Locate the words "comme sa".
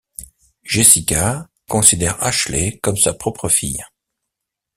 2.81-3.13